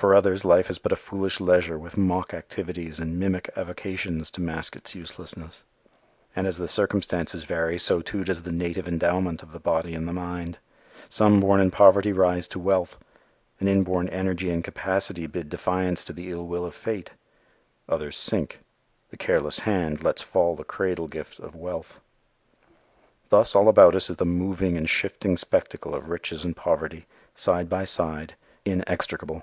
For 0.00 0.14
others 0.14 0.46
life 0.46 0.70
is 0.70 0.78
but 0.78 0.92
a 0.92 0.96
foolish 0.96 1.40
leisure 1.40 1.76
with 1.78 1.98
mock 1.98 2.32
activities 2.32 2.98
and 3.00 3.20
mimic 3.20 3.50
avocations 3.54 4.30
to 4.30 4.40
mask 4.40 4.74
its 4.74 4.94
uselessness. 4.94 5.62
And 6.34 6.46
as 6.46 6.56
the 6.56 6.68
circumstances 6.68 7.44
vary 7.44 7.78
so 7.78 8.00
too 8.00 8.24
does 8.24 8.40
the 8.40 8.50
native 8.50 8.88
endowment 8.88 9.42
of 9.42 9.52
the 9.52 9.60
body 9.60 9.94
and 9.94 10.08
the 10.08 10.14
mind. 10.14 10.56
Some 11.10 11.38
born 11.38 11.60
in 11.60 11.70
poverty 11.70 12.14
rise 12.14 12.48
to 12.48 12.58
wealth. 12.58 12.96
An 13.60 13.68
inborn 13.68 14.08
energy 14.08 14.48
and 14.48 14.64
capacity 14.64 15.26
bid 15.26 15.50
defiance 15.50 16.02
to 16.04 16.14
the 16.14 16.30
ill 16.30 16.46
will 16.46 16.64
of 16.64 16.74
fate. 16.74 17.10
Others 17.86 18.16
sink. 18.16 18.60
The 19.10 19.18
careless 19.18 19.58
hand 19.58 20.02
lets 20.02 20.22
fall 20.22 20.56
the 20.56 20.64
cradle 20.64 21.08
gift 21.08 21.38
of 21.40 21.54
wealth. 21.54 22.00
Thus 23.28 23.54
all 23.54 23.68
about 23.68 23.94
us 23.94 24.08
is 24.08 24.16
the 24.16 24.24
moving 24.24 24.78
and 24.78 24.88
shifting 24.88 25.36
spectacle 25.36 25.94
of 25.94 26.08
riches 26.08 26.42
and 26.42 26.56
poverty, 26.56 27.06
side 27.34 27.68
by 27.68 27.84
side, 27.84 28.34
inextricable. 28.64 29.42